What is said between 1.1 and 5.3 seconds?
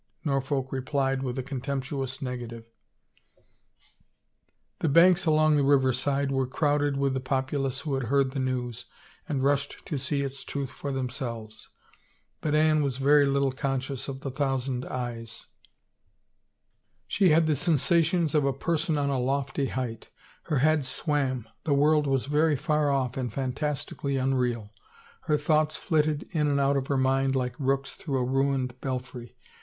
with a contemptuous negative. The banks